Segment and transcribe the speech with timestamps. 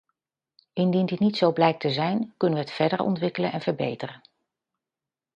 [0.73, 4.21] Indien dit niet zo blijkt te zijn, kunnen we het verder ontwikkelen en verbeteren.